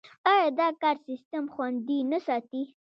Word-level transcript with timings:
آیا 0.31 0.47
دا 0.59 0.67
کار 0.81 0.95
سیستم 1.07 1.45
خوندي 1.53 1.97
نه 2.11 2.19
ساتي؟ 2.27 2.63